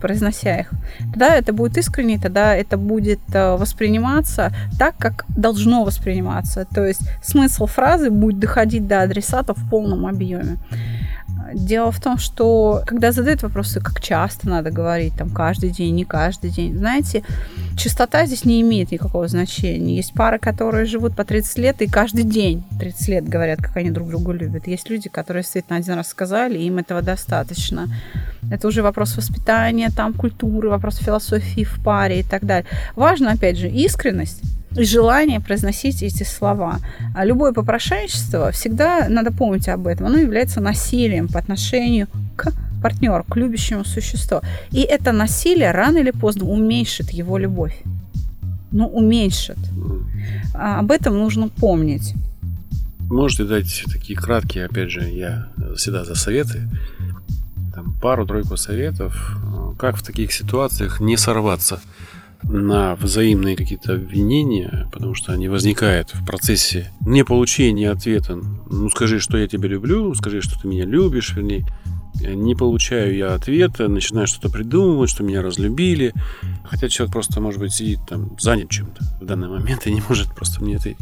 произнося 0.00 0.60
их, 0.60 0.70
тогда 1.12 1.36
это 1.36 1.52
будет 1.52 1.76
искренне, 1.78 2.18
тогда 2.18 2.54
это 2.56 2.76
будет 2.76 3.20
э, 3.32 3.56
восприниматься 3.56 4.52
так, 4.78 4.96
как 4.96 5.24
должно 5.28 5.84
восприниматься. 5.84 6.66
То 6.74 6.84
есть 6.84 7.02
смысл 7.22 7.66
фразы 7.66 8.10
будет 8.10 8.38
доходить 8.38 8.86
до 8.86 9.02
адресата 9.02 9.54
в 9.54 9.68
полном 9.70 10.06
объеме. 10.06 10.56
Дело 11.54 11.90
в 11.90 12.00
том, 12.00 12.18
что 12.18 12.82
когда 12.86 13.12
задают 13.12 13.42
вопросы, 13.42 13.80
как 13.80 14.00
часто 14.00 14.48
надо 14.48 14.70
говорить, 14.70 15.14
там 15.16 15.30
каждый 15.30 15.70
день, 15.70 15.94
не 15.94 16.04
каждый 16.04 16.50
день, 16.50 16.76
знаете, 16.76 17.22
частота 17.76 18.26
здесь 18.26 18.44
не 18.44 18.60
имеет 18.60 18.92
никакого 18.92 19.26
значения. 19.28 19.96
Есть 19.96 20.14
пары, 20.14 20.38
которые 20.38 20.84
живут 20.86 21.16
по 21.16 21.24
30 21.24 21.58
лет 21.58 21.82
и 21.82 21.86
каждый 21.86 22.24
день 22.24 22.64
30 22.78 23.08
лет 23.08 23.28
говорят, 23.28 23.60
как 23.60 23.76
они 23.76 23.90
друг 23.90 24.08
друга 24.08 24.32
любят. 24.32 24.66
Есть 24.66 24.90
люди, 24.90 25.08
которые 25.08 25.42
действительно 25.42 25.78
один 25.78 25.94
раз 25.94 26.08
сказали, 26.08 26.58
и 26.58 26.66
им 26.66 26.78
этого 26.78 27.02
достаточно. 27.02 27.88
Это 28.50 28.68
уже 28.68 28.82
вопрос 28.82 29.16
воспитания, 29.16 29.90
там 29.94 30.12
культуры, 30.12 30.68
вопрос 30.68 30.96
философии 30.96 31.64
в 31.64 31.82
паре 31.82 32.20
и 32.20 32.22
так 32.22 32.44
далее. 32.44 32.68
Важно, 32.96 33.32
опять 33.32 33.56
же, 33.56 33.68
искренность 33.68 34.42
и 34.76 34.84
желание 34.84 35.40
произносить 35.40 36.02
эти 36.02 36.22
слова. 36.22 36.78
А 37.14 37.24
любое 37.24 37.52
попрошайничество, 37.52 38.50
всегда 38.52 39.08
надо 39.08 39.32
помнить 39.32 39.68
об 39.68 39.86
этом, 39.86 40.06
оно 40.06 40.18
является 40.18 40.60
насилием 40.60 41.28
по 41.28 41.38
отношению 41.38 42.08
к 42.36 42.52
партнеру, 42.82 43.24
к 43.28 43.36
любящему 43.36 43.84
существу. 43.84 44.40
И 44.70 44.80
это 44.80 45.12
насилие 45.12 45.72
рано 45.72 45.98
или 45.98 46.12
поздно 46.12 46.46
уменьшит 46.46 47.10
его 47.10 47.36
любовь. 47.36 47.82
Ну, 48.72 48.86
уменьшит. 48.86 49.58
А 50.54 50.78
об 50.78 50.90
этом 50.92 51.14
нужно 51.14 51.48
помнить. 51.48 52.14
Можете 53.00 53.44
дать 53.44 53.84
такие 53.92 54.16
краткие, 54.16 54.66
опять 54.66 54.90
же, 54.90 55.00
я 55.00 55.48
всегда 55.76 56.04
за 56.04 56.14
советы, 56.14 56.68
там 57.74 57.98
пару-тройку 58.00 58.56
советов, 58.56 59.36
как 59.78 59.96
в 59.96 60.02
таких 60.04 60.32
ситуациях 60.32 61.00
не 61.00 61.16
сорваться– 61.16 61.80
на 62.42 62.96
взаимные 62.96 63.56
какие-то 63.56 63.94
обвинения, 63.94 64.88
потому 64.92 65.14
что 65.14 65.32
они 65.32 65.48
возникают 65.48 66.14
в 66.14 66.24
процессе 66.24 66.90
не 67.04 67.24
получения 67.24 67.90
ответа. 67.90 68.36
Ну, 68.36 68.88
скажи, 68.90 69.20
что 69.20 69.38
я 69.38 69.46
тебя 69.46 69.68
люблю, 69.68 70.14
скажи, 70.14 70.40
что 70.40 70.60
ты 70.60 70.68
меня 70.68 70.84
любишь, 70.84 71.34
вернее. 71.34 71.66
Не 72.20 72.54
получаю 72.54 73.16
я 73.16 73.34
ответа, 73.34 73.88
начинаю 73.88 74.26
что-то 74.26 74.50
придумывать, 74.50 75.10
что 75.10 75.22
меня 75.22 75.42
разлюбили. 75.42 76.12
Хотя 76.64 76.88
человек 76.88 77.12
просто, 77.12 77.40
может 77.40 77.60
быть, 77.60 77.72
сидит 77.72 78.00
там 78.08 78.36
занят 78.38 78.70
чем-то 78.70 79.04
в 79.20 79.24
данный 79.24 79.48
момент 79.48 79.86
и 79.86 79.92
не 79.92 80.02
может 80.08 80.34
просто 80.34 80.62
мне 80.62 80.76
ответить. 80.76 81.00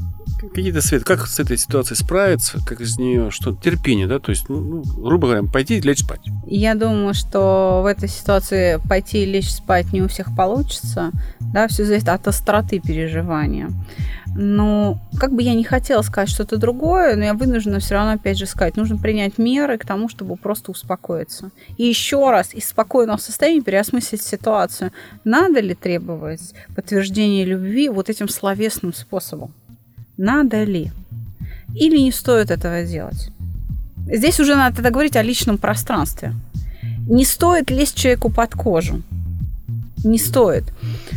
Какие-то 0.55 0.81
советы, 0.81 1.05
как 1.05 1.27
с 1.27 1.41
этой 1.41 1.59
ситуацией 1.59 1.97
справиться, 1.97 2.59
как 2.65 2.81
из 2.81 2.99
нее, 2.99 3.31
что 3.31 3.55
терпение, 3.55 4.07
да, 4.07 4.19
то 4.19 4.31
есть, 4.31 4.49
ну, 4.49 4.61
ну, 4.61 4.83
грубо 4.83 5.29
говоря, 5.29 5.43
пойти 5.45 5.79
и 5.79 5.81
лечь 5.81 6.01
спать. 6.01 6.21
Я 6.47 6.75
думаю, 6.75 7.15
что 7.15 7.81
в 7.83 7.87
этой 7.87 8.09
ситуации 8.09 8.81
пойти 8.89 9.25
и 9.25 9.27
лечь 9.27 9.51
спать 9.51 9.93
не 9.93 10.03
у 10.03 10.09
всех 10.09 10.35
получится, 10.37 11.11
да, 11.41 11.67
все 11.69 11.85
зависит 11.85 12.09
от 12.09 12.27
остроты 12.29 12.79
переживания. 12.79 13.71
Но 14.41 15.01
как 15.19 15.33
бы 15.33 15.43
я 15.43 15.53
не 15.55 15.65
хотела 15.65 16.01
сказать 16.03 16.29
что-то 16.29 16.59
другое, 16.59 17.17
но 17.17 17.25
я 17.25 17.35
вынуждена 17.35 17.81
все 17.81 17.95
равно 17.95 18.13
опять 18.13 18.39
же 18.39 18.47
сказать, 18.47 18.77
нужно 18.77 18.97
принять 18.97 19.37
меры 19.37 19.79
к 19.79 19.85
тому, 19.85 20.09
чтобы 20.09 20.37
просто 20.37 20.71
успокоиться. 20.71 21.51
И 21.77 21.85
еще 21.85 22.31
раз 22.31 22.55
из 22.55 22.69
спокойного 22.69 23.17
состояния 23.17 23.63
переосмыслить 23.63 24.23
ситуацию. 24.23 24.93
Надо 25.25 25.59
ли 25.59 25.75
требовать 25.75 26.55
подтверждения 26.77 27.45
любви 27.45 27.89
вот 27.89 28.11
этим 28.11 28.29
словесным 28.29 28.95
способом? 28.95 29.53
Надо 30.17 30.63
ли? 30.63 30.93
Или 31.75 31.99
не 31.99 32.13
стоит 32.13 32.53
этого 32.53 32.85
делать? 32.85 33.33
Здесь 34.07 34.39
уже 34.39 34.55
надо 34.55 34.89
говорить 34.89 35.17
о 35.17 35.23
личном 35.23 35.59
пространстве. 35.59 36.33
Не 37.09 37.25
стоит 37.25 37.73
лезть 37.73 37.97
человеку 37.97 38.31
под 38.31 38.55
кожу. 38.55 39.03
Не 40.05 40.19
стоит. 40.19 40.65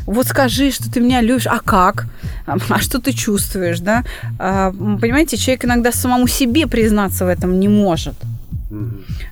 Вот 0.06 0.28
скажи, 0.28 0.72
что 0.72 0.92
ты 0.92 1.00
меня 1.00 1.22
любишь. 1.22 1.48
А 1.48 1.60
как? 1.60 2.08
А 2.46 2.80
что 2.80 3.00
ты 3.00 3.14
чувствуешь, 3.14 3.80
да? 3.80 4.04
А, 4.40 4.72
понимаете, 4.72 5.38
человек 5.38 5.66
иногда 5.66 5.92
самому 5.92 6.28
себе 6.28 6.68
признаться 6.68 7.26
в 7.26 7.28
этом 7.28 7.60
не 7.60 7.68
может. 7.68 8.16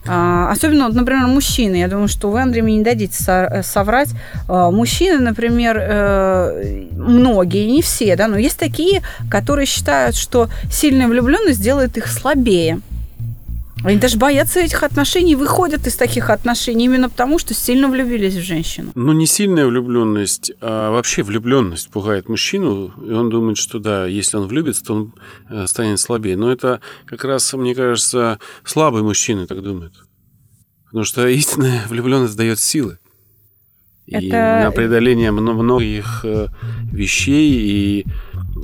А, 0.06 0.52
особенно, 0.52 0.86
вот, 0.86 0.96
например, 0.96 1.28
мужчины. 1.28 1.78
Я 1.78 1.88
думаю, 1.88 2.08
что 2.08 2.30
вы, 2.30 2.42
Андрей, 2.42 2.62
мне 2.62 2.78
не 2.78 2.84
дадите 2.84 3.24
э, 3.28 3.64
соврать. 3.64 4.10
А, 4.48 4.70
мужчины, 4.72 5.20
например, 5.20 5.78
э, 5.80 6.88
многие, 6.92 7.70
не 7.70 7.82
все, 7.82 8.16
да, 8.16 8.28
но 8.28 8.38
есть 8.38 8.58
такие, 8.58 9.02
которые 9.30 9.66
считают, 9.66 10.16
что 10.16 10.50
сильная 10.72 11.08
влюбленность 11.08 11.62
делает 11.62 11.98
их 11.98 12.08
слабее. 12.08 12.82
Они 13.84 13.98
даже 13.98 14.18
боятся 14.18 14.60
этих 14.60 14.84
отношений, 14.84 15.36
выходят 15.36 15.88
из 15.88 15.96
таких 15.96 16.30
отношений 16.30 16.86
именно 16.86 17.10
потому, 17.10 17.40
что 17.40 17.54
сильно 17.54 17.88
влюбились 17.88 18.36
в 18.36 18.42
женщину. 18.42 18.92
Ну, 18.96 19.14
не 19.14 19.26
сильная 19.26 19.66
влюбленность, 19.66 20.52
а 20.60 20.92
вообще 20.92 21.24
влюбленность 21.24 21.90
пугает 21.90 22.28
мужчину, 22.28 22.94
и 23.06 23.12
он 23.12 23.30
думает, 23.30 23.58
что 23.58 23.80
да, 23.80 24.06
если 24.06 24.38
он 24.38 24.48
влюбится, 24.48 24.84
то 24.84 24.94
он 24.94 25.14
э, 25.50 25.68
станет 25.68 26.00
слабее. 26.00 26.36
Но 26.36 26.52
это 26.52 26.82
как 27.06 27.24
раз, 27.24 27.54
мне 27.54 27.74
кажется, 27.74 28.40
слабые 28.64 29.04
мужчины 29.04 29.48
так 29.48 29.62
думают. 29.62 29.94
Потому 30.86 31.06
что 31.06 31.28
истинная 31.28 31.84
влюбленность 31.90 32.36
дает 32.36 32.60
силы. 32.60 33.00
Это... 34.08 34.26
И 34.26 34.32
на 34.32 34.72
преодоление 34.72 35.32
многих 35.32 36.22
э, 36.24 36.48
вещей 36.92 37.52
и 37.52 38.06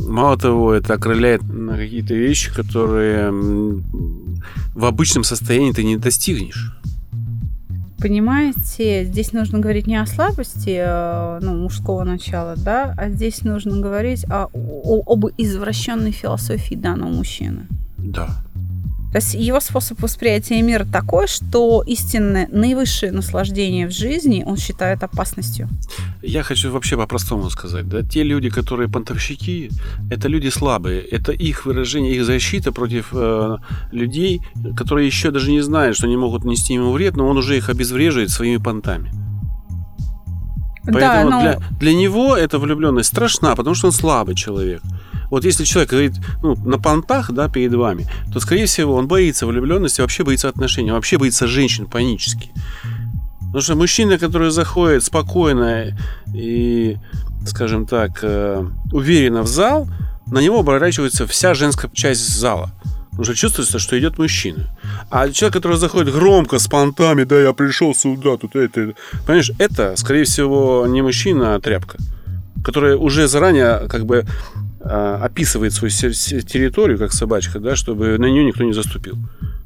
Мало 0.08 0.38
того, 0.38 0.74
это 0.74 0.94
окрыляет 0.94 1.44
на 1.44 1.78
какие-то 1.78 2.14
вещи, 2.14 2.54
которые 2.54 3.32
в 3.32 4.86
обычном 4.86 5.24
состоянии 5.24 5.72
ты 5.72 5.84
не 5.84 5.98
достигнешь. 5.98 6.76
Понимаете, 7.98 9.06
здесь 9.06 9.32
нужно 9.32 9.60
говорить 9.60 9.88
не 9.88 9.96
о 9.96 10.06
слабости 10.06 10.78
э, 10.78 11.40
ну, 11.42 11.56
мужского 11.56 12.04
начала, 12.04 12.56
да, 12.56 12.94
а 12.98 13.10
здесь 13.10 13.42
нужно 13.42 13.80
говорить 13.80 14.26
о, 14.26 14.50
о, 14.54 15.02
об 15.12 15.26
извращенной 15.38 16.12
философии 16.12 16.76
данного 16.76 17.10
мужчины. 17.10 17.68
Да. 17.98 18.45
То 19.12 19.20
есть 19.20 19.34
его 19.34 19.60
способ 19.62 20.02
восприятия 20.02 20.62
мира 20.62 20.86
такой, 20.86 21.28
что 21.28 21.84
истинное 21.88 22.48
наивысшее 22.52 23.12
наслаждение 23.12 23.88
в 23.88 23.92
жизни 23.92 24.44
он 24.46 24.58
считает 24.58 25.04
опасностью. 25.04 25.70
Я 26.22 26.44
хочу 26.44 26.72
вообще 26.72 26.98
по-простому 26.98 27.50
сказать. 27.50 27.88
Да? 27.88 28.02
Те 28.02 28.24
люди, 28.24 28.50
которые 28.50 28.90
понтовщики, 28.90 29.70
это 30.12 30.28
люди 30.28 30.50
слабые. 30.50 31.02
Это 31.02 31.32
их 31.32 31.66
выражение, 31.66 32.16
их 32.16 32.26
защита 32.26 32.72
против 32.72 33.10
э, 33.14 33.58
людей, 33.92 34.42
которые 34.76 35.08
еще 35.08 35.32
даже 35.32 35.52
не 35.52 35.62
знают, 35.62 35.96
что 35.96 36.08
они 36.08 36.18
могут 36.18 36.44
нести 36.44 36.74
ему 36.74 36.92
вред, 36.92 37.16
но 37.16 37.28
он 37.28 37.38
уже 37.38 37.58
их 37.58 37.70
обезвреживает 37.70 38.32
своими 38.32 38.58
понтами. 38.58 39.12
Поэтому 40.84 41.00
да, 41.00 41.24
но... 41.24 41.42
для, 41.42 41.60
для 41.80 41.94
него 41.94 42.36
эта 42.36 42.60
влюбленность 42.60 43.10
страшна, 43.10 43.56
потому 43.56 43.76
что 43.76 43.88
он 43.88 43.94
слабый 43.94 44.36
человек. 44.36 44.82
Вот 45.36 45.44
если 45.44 45.66
человек 45.66 45.90
говорит 45.90 46.14
ну, 46.42 46.56
на 46.56 46.80
понтах, 46.80 47.30
да, 47.34 47.50
перед 47.50 47.74
вами, 47.74 48.08
то, 48.32 48.40
скорее 48.40 48.68
всего, 48.68 48.96
он 48.96 49.10
боится 49.10 49.46
влюбленности, 49.46 50.00
вообще 50.00 50.24
боится 50.24 50.48
отношений, 50.48 50.92
вообще 50.92 51.18
боится 51.18 51.46
женщин 51.46 51.88
панически. 51.88 52.54
Потому 53.40 53.60
что 53.60 53.76
мужчина, 53.76 54.18
который 54.18 54.50
заходит 54.50 55.04
спокойно 55.04 55.98
и, 56.34 56.96
скажем 57.46 57.86
так, 57.86 58.20
э, 58.22 58.66
уверенно 58.94 59.42
в 59.42 59.48
зал, 59.48 59.90
на 60.26 60.40
него 60.40 60.62
оборачивается 60.62 61.28
вся 61.28 61.54
женская 61.54 61.92
часть 61.92 62.26
зала. 62.30 62.72
Уже 63.18 63.36
чувствуется, 63.36 63.78
что 63.78 64.00
идет 64.00 64.18
мужчина. 64.18 64.70
А 65.10 65.30
человек, 65.30 65.56
который 65.56 65.76
заходит 65.76 66.14
громко, 66.14 66.60
с 66.60 66.68
понтами, 66.70 67.26
да, 67.26 67.42
я 67.42 67.52
пришел 67.52 67.94
сюда, 67.94 68.38
тут 68.38 68.56
это, 68.56 68.94
Понимаешь, 69.26 69.52
это, 69.60 69.98
скорее 69.98 70.24
всего, 70.24 70.88
не 70.88 71.02
мужчина, 71.02 71.56
а 71.56 71.60
тряпка. 71.60 71.98
Которая 72.64 72.96
уже 72.96 73.28
заранее 73.28 73.90
как 73.90 74.06
бы 74.06 74.26
описывает 74.86 75.74
свою 75.74 75.92
территорию, 75.92 77.00
как 77.00 77.12
собачка, 77.12 77.60
да, 77.60 77.76
чтобы 77.76 78.18
на 78.18 78.26
нее 78.26 78.46
никто 78.46 78.64
не 78.64 78.74
заступил. 78.74 79.18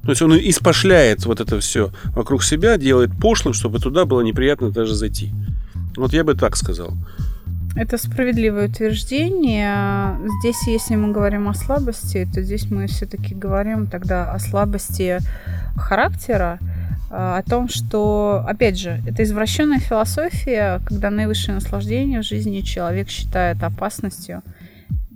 То 0.03 0.09
есть 0.11 0.21
он 0.21 0.38
испошляет 0.38 1.25
вот 1.25 1.41
это 1.41 1.59
все 1.59 1.91
вокруг 2.15 2.43
себя, 2.43 2.77
делает 2.77 3.11
пошлым, 3.19 3.53
чтобы 3.53 3.79
туда 3.79 4.05
было 4.05 4.21
неприятно 4.21 4.71
даже 4.71 4.95
зайти. 4.95 5.31
Вот 5.97 6.13
я 6.13 6.23
бы 6.23 6.35
так 6.35 6.55
сказал. 6.55 6.93
Это 7.75 7.97
справедливое 7.97 8.69
утверждение. 8.69 10.17
Здесь, 10.39 10.67
если 10.67 10.95
мы 10.95 11.11
говорим 11.11 11.47
о 11.47 11.53
слабости, 11.53 12.27
то 12.33 12.41
здесь 12.41 12.71
мы 12.71 12.88
все-таки 12.88 13.35
говорим 13.35 13.88
тогда 13.88 14.31
о 14.31 14.39
слабости 14.39 15.19
характера, 15.75 16.59
а, 17.11 17.38
о 17.38 17.43
том, 17.43 17.67
что, 17.67 18.43
опять 18.47 18.79
же, 18.79 19.03
это 19.05 19.23
извращенная 19.23 19.79
философия, 19.79 20.81
когда 20.85 21.09
наивысшее 21.09 21.55
наслаждение 21.55 22.21
в 22.21 22.25
жизни 22.25 22.61
человек 22.61 23.09
считает 23.09 23.61
опасностью– 23.61 24.41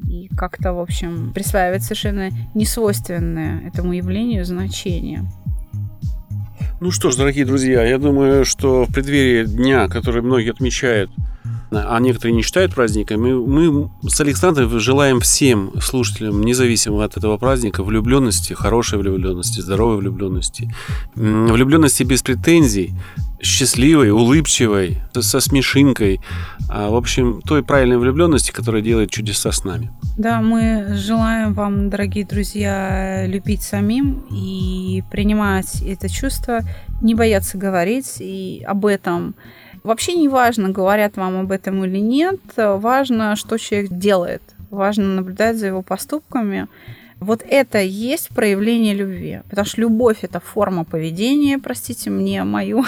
и 0.07 0.29
как-то, 0.36 0.74
в 0.74 0.79
общем, 0.79 1.31
присваивать 1.33 1.83
совершенно 1.83 2.29
несвойственное 2.53 3.67
этому 3.67 3.93
явлению 3.93 4.45
значение. 4.45 5.24
Ну 6.81 6.91
что 6.91 7.12
ж, 7.12 7.15
дорогие 7.15 7.45
друзья, 7.45 7.83
я 7.83 7.98
думаю, 7.98 8.43
что 8.43 8.86
в 8.86 8.93
преддверии 8.93 9.45
дня, 9.45 9.88
который 9.88 10.22
многие 10.22 10.51
отмечают, 10.51 11.12
а 11.75 12.00
некоторые 12.00 12.36
не 12.36 12.42
считают 12.42 12.74
праздниками, 12.74 13.34
мы 13.34 13.89
с 14.08 14.20
Александром 14.22 14.80
желаем 14.80 15.20
всем 15.20 15.72
слушателям, 15.82 16.42
независимо 16.42 17.03
от 17.03 17.18
этого 17.18 17.38
праздника, 17.38 17.84
влюбленности, 17.84 18.53
хорошей 18.53 19.00
влюбленности, 19.00 19.60
здоровой 19.62 19.98
влюбленности, 19.98 20.74
влюбленности 21.15 22.03
без 22.03 22.22
претензий, 22.22 22.94
счастливой, 23.42 24.10
улыбчивой, 24.12 25.01
со 25.13 25.39
смешинкой, 25.39 26.22
а, 26.70 26.89
в 26.89 26.96
общем, 26.96 27.42
той 27.42 27.63
правильной 27.63 27.98
влюбленности, 27.98 28.51
которая 28.51 28.82
делает 28.82 29.12
чудеса 29.12 29.51
с 29.51 29.63
нами. 29.63 29.92
Да, 30.18 30.42
мы 30.42 30.96
желаем 30.96 31.53
вам, 31.53 31.89
дорогие 31.89 32.25
друзья, 32.25 33.25
любить 33.27 33.62
самим 33.62 34.24
и 34.32 35.03
принимать 35.12 35.82
это 35.82 36.08
чувство, 36.08 36.62
не 37.01 37.15
бояться 37.15 37.58
говорить 37.58 38.18
и 38.20 38.63
об 38.65 38.86
этом. 38.86 39.36
Вообще 39.84 40.13
не 40.13 40.30
важно, 40.30 40.70
говорят 40.70 41.18
вам 41.18 41.42
об 41.42 41.52
этом 41.52 41.84
или 41.84 42.00
нет, 42.00 42.40
важно, 42.56 43.36
что 43.36 43.58
человек 43.58 43.92
делает, 43.92 44.42
важно 44.70 45.06
наблюдать 45.16 45.58
за 45.58 45.68
его 45.68 45.82
поступками, 45.82 46.68
вот 47.24 47.44
это 47.48 47.82
и 47.82 47.89
есть 47.89 48.30
проявление 48.30 48.94
любви. 48.94 49.42
Потому 49.50 49.65
что 49.65 49.82
любовь– 49.82 50.18
это 50.22 50.39
форма 50.39 50.84
поведения, 50.84 51.58
простите 51.60 52.10
мне 52.10 52.44
мою 52.44 52.84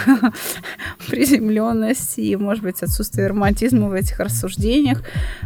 приземленность 1.08 2.20
и, 2.20 2.36
может 2.36 2.64
быть, 2.64 2.84
отсутствие 2.84 3.28
романтизма 3.28 3.90
в 3.90 3.94
этих 3.94 4.20
рассуждениях. 4.20 5.02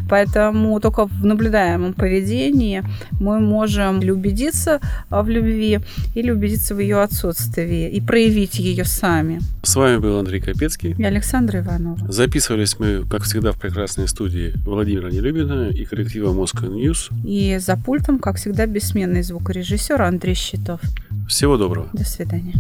Поэтому 0.10 0.80
только 0.80 1.06
в 1.06 1.26
наблюдаемом 1.26 1.94
поведении 1.94 2.84
мы 3.20 3.40
можем 3.40 4.02
или 4.02 4.12
убедиться 4.12 4.80
в 5.10 5.28
любви, 5.30 5.80
или 6.16 6.32
убедиться 6.32 6.76
в 6.76 6.80
ее 6.80 7.02
отсутствии 7.02 7.90
и 7.90 8.02
проявить 8.02 8.60
ее 8.60 8.86
сами. 8.86 9.40
С 9.64 9.76
вами 9.76 9.98
был 9.98 10.18
Андрей 10.18 10.42
Капецкий 10.42 10.96
и 10.98 11.04
Александра 11.04 11.60
Иванова. 11.60 12.12
Записывались 12.12 12.80
мы, 12.80 13.06
как 13.10 13.24
всегда, 13.24 13.52
в 13.52 13.60
прекрасной 13.60 14.08
студии 14.08 14.54
Владимира 14.66 15.10
Нелюбина 15.10 15.70
и 15.70 15.86
коллектива 15.86 16.34
Moscow 16.34 16.70
News. 16.70 17.12
И 17.26 17.58
за 17.60 17.76
пультом, 17.78 18.20
как 18.20 18.38
всегда, 18.38 18.66
без 18.66 18.79
бессменный 18.80 19.24
звукорежиссер 19.24 20.02
Андрей 20.02 20.36
Щитов. 20.36 20.80
Всего 21.28 21.58
доброго. 21.58 21.90
До 21.92 22.06
свидания. 22.06 22.54